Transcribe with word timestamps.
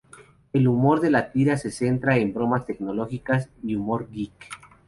El 0.51 0.67
humor 0.67 0.99
de 0.99 1.11
la 1.11 1.31
tira 1.31 1.57
se 1.57 1.69
centra 1.69 2.17
en 2.17 2.33
bromas 2.33 2.65
tecnológicas 2.65 3.49
y 3.61 3.75
humor 3.75 4.09
geek. 4.11 4.33